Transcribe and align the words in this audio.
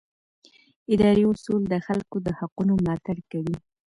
اداري 0.93 1.23
اصول 1.33 1.61
د 1.67 1.73
خلکو 1.87 2.17
د 2.25 2.27
حقونو 2.39 2.73
ملاتړ 2.83 3.17
کوي. 3.31 3.55